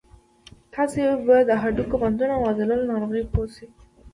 تاسې 0.73 1.01
به 1.25 1.35
د 1.49 1.51
هډوکو، 1.61 1.95
بندونو 2.01 2.33
او 2.37 2.43
عضلو 2.51 2.73
له 2.79 2.85
ناروغیو 2.91 3.31
پوه 3.33 3.47
شئ. 3.55 3.67